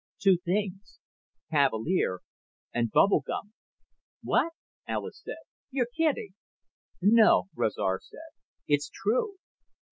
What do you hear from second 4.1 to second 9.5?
"What?" Alis said. "You're kidding!" "No," Rezar said. "It's true.